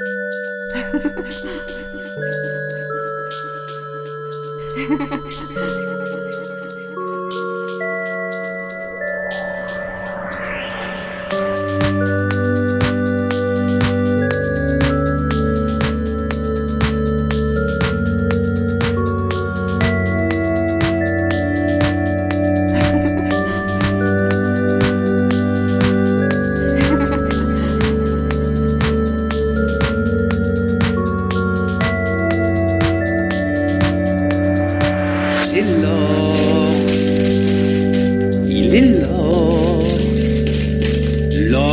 [0.00, 0.04] Ha
[0.80, 0.98] ha
[4.96, 6.07] ha ha ha!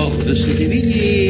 [0.09, 1.25] в сердцевине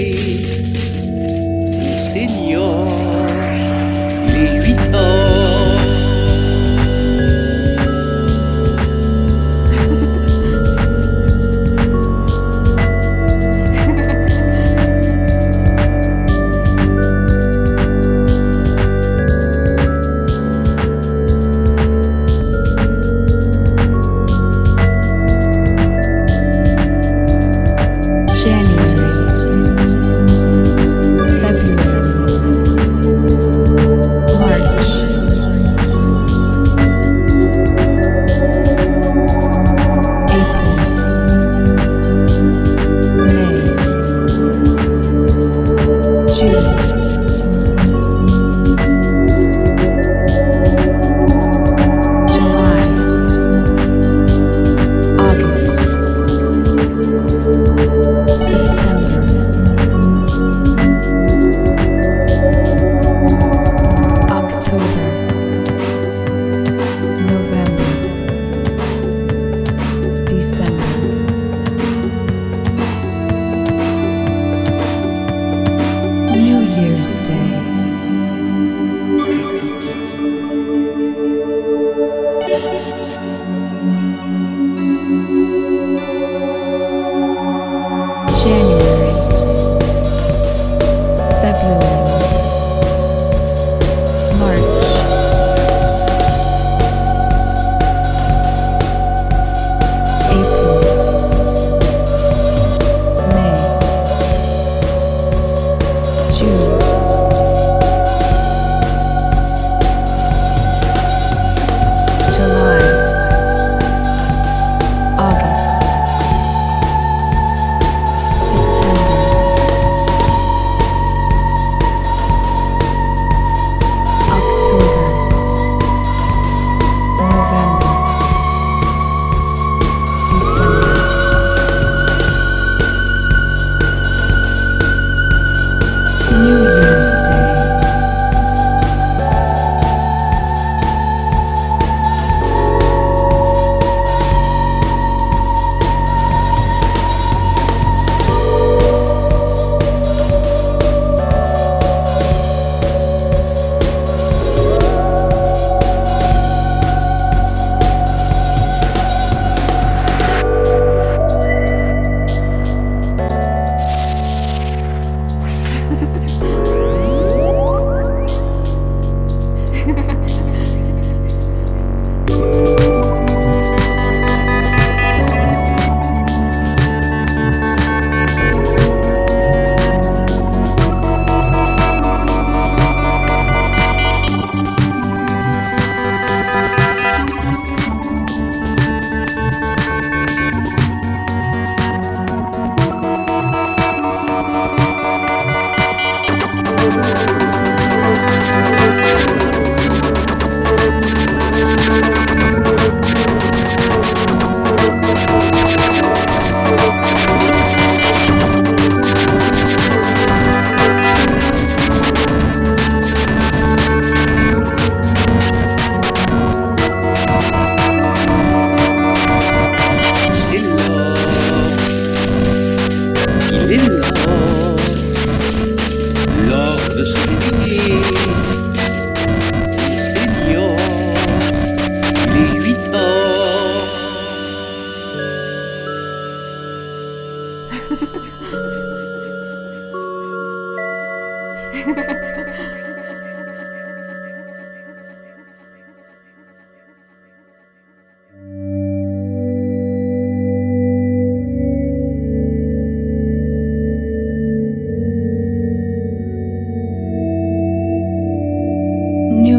[237.95, 238.01] New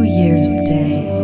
[0.03, 1.16] Year's Day.